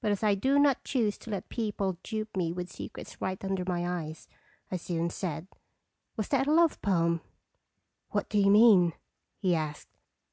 But 0.00 0.10
as 0.10 0.24
I 0.24 0.34
do 0.34 0.58
not 0.58 0.82
choose 0.82 1.16
to 1.18 1.30
let 1.30 1.48
people 1.48 1.96
dupe 2.02 2.36
me 2.36 2.52
with 2.52 2.72
secrets 2.72 3.20
right 3.20 3.38
under 3.44 3.62
my 3.64 3.88
eyes, 4.02 4.26
I 4.72 4.76
soon 4.76 5.10
said:" 5.10 5.46
Was 6.16 6.26
that 6.30 6.48
a 6.48 6.52
love 6.52 6.82
poem 6.82 7.20
?""What 8.10 8.28
do 8.28 8.36
you 8.36 8.50
mean?" 8.50 8.94
he 9.42 9.54
asked. 9.54 9.96